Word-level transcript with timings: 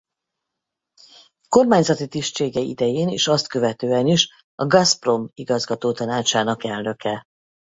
Kormányzati 1.49 2.07
tisztsége 2.07 2.59
idején 2.59 3.09
és 3.09 3.27
azt 3.27 3.47
követően 3.47 4.07
is 4.07 4.29
a 4.55 4.65
Gazprom 4.65 5.29
igazgatótanácsának 5.33 6.63
elnöke. 6.63 7.23